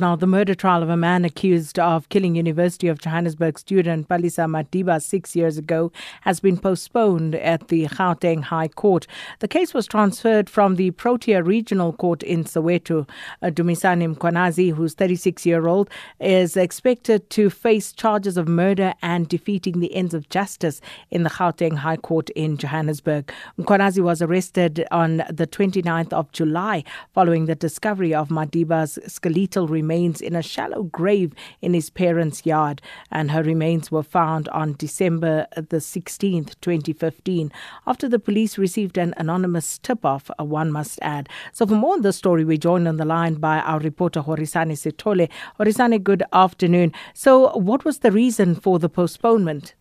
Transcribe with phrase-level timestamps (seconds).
[0.00, 4.46] Now, the murder trial of a man accused of killing University of Johannesburg student Palesa
[4.46, 5.90] Madiba six years ago
[6.20, 9.08] has been postponed at the Gauteng High Court.
[9.40, 13.08] The case was transferred from the Protea Regional Court in Soweto.
[13.42, 15.90] Dumisani Mkwanazi, who's 36 year old,
[16.20, 20.80] is expected to face charges of murder and defeating the ends of justice
[21.10, 23.32] in the Gauteng High Court in Johannesburg.
[23.58, 26.84] Mkwanazi was arrested on the 29th of July
[27.14, 31.32] following the discovery of Madiba's skeletal remains remains in a shallow grave
[31.62, 37.50] in his parents' yard, and her remains were found on December the 16th, 2015,
[37.86, 41.26] after the police received an anonymous tip off, uh, one must add.
[41.54, 44.76] So, for more on this story, we're joined on the line by our reporter Horisani
[44.76, 45.30] Sithole.
[45.58, 46.92] Horisani, good afternoon.
[47.14, 49.74] So, what was the reason for the postponement?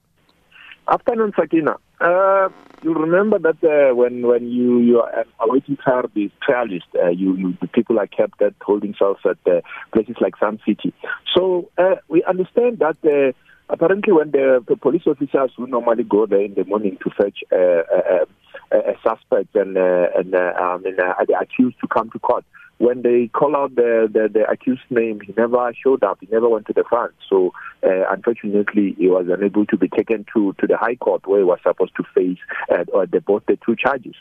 [0.88, 1.76] Afternoon, Sakina.
[2.00, 2.50] Uh,
[2.84, 7.36] you remember that uh, when when you you are awaiting trial, the trialist, uh, you,
[7.36, 9.62] you the people are kept at holding cells at uh,
[9.94, 10.94] places like Sun City.
[11.36, 12.98] So uh, we understand that.
[13.04, 13.34] Uh,
[13.70, 17.40] apparently, when the, the police officers who normally go there in the morning to fetch
[17.52, 18.26] uh, a,
[18.72, 22.20] a, a suspect and uh, and uh, um, and, uh, the accused to come to
[22.20, 22.46] court,
[22.78, 26.20] when they call out the, the, the accused name, he never showed up.
[26.22, 27.14] He never went to the front.
[27.28, 27.54] So,
[27.84, 31.44] uh, unfortunately, he was unable to be taken to, to the High Court where he
[31.46, 32.38] was supposed to face
[32.72, 34.16] uh, the, both the two charges.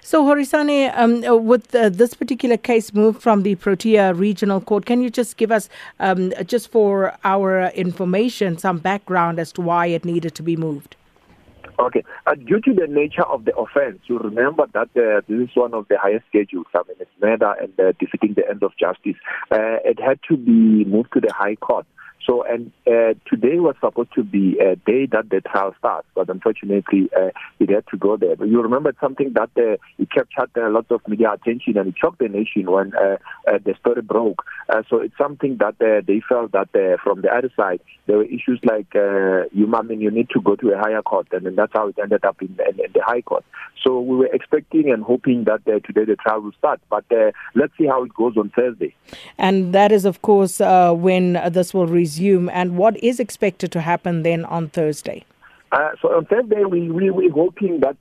[0.00, 5.02] So, Horisani, um, with uh, this particular case moved from the Protea Regional Court, can
[5.02, 10.04] you just give us, um, just for our information, some background as to why it
[10.04, 10.96] needed to be moved?
[11.78, 12.04] Okay.
[12.26, 15.74] Uh, due to the nature of the offense, you remember that uh, this is one
[15.74, 16.66] of the highest schedules.
[16.74, 19.16] I mean, it's murder and uh, defeating the end of justice.
[19.50, 21.86] Uh, it had to be moved to the High Court.
[22.26, 26.30] So, and uh, today was supposed to be a day that the trial starts, but
[26.30, 27.30] unfortunately, uh,
[27.60, 28.36] it had to go there.
[28.36, 31.94] But you remember something that uh, it captured a lot of media attention and it
[32.00, 34.42] shocked the nation when uh, uh, the story broke.
[34.70, 38.16] Uh, so it's something that uh, they felt that uh, from the other side there
[38.18, 41.26] were issues like uh, you, I mean, you need to go to a higher court,
[41.32, 43.44] and then that's how it ended up in, in, in the High Court.
[43.82, 47.32] So we were expecting and hoping that uh, today the trial will start, but uh,
[47.54, 48.94] let's see how it goes on Thursday.
[49.36, 52.13] And that is, of course, uh, when this will resume.
[52.48, 55.24] And what is expected to happen then on Thursday?
[55.72, 57.96] Uh, so on Thursday, we, we, we're hoping that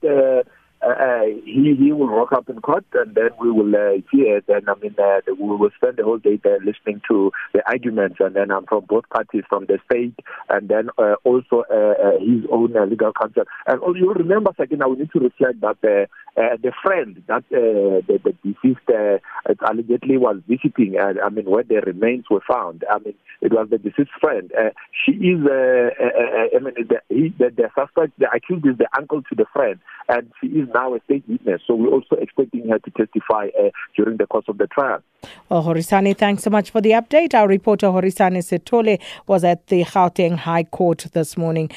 [0.86, 4.42] uh, he he will rock up in court, and then we will uh, hear.
[4.48, 8.18] Then I mean, uh, we will spend the whole day there listening to the arguments,
[8.20, 10.16] and then um, from both parties, from the state,
[10.50, 13.44] and then uh, also uh, uh, his own uh, legal counsel.
[13.68, 16.06] And you remember, second, I we need to reflect that uh,
[16.40, 19.18] uh, the friend that uh, the, the deceased uh,
[19.70, 22.84] allegedly was visiting, uh, I mean, where the remains were found.
[22.90, 24.52] I mean, it was the deceased friend.
[24.58, 24.70] Uh,
[25.06, 28.78] she is, uh, uh, uh, I mean, the, he, the, the suspect, the accused is
[28.78, 29.80] the uncle to the friend,
[30.10, 31.62] and she is now a state witness.
[31.68, 35.02] So we're also expecting her to testify uh, during the course of the trial.
[35.50, 37.34] Well, Horisani, thanks so much for the update.
[37.34, 41.70] Our reporter Horisani Sithole was at the Gauteng High Court this morning.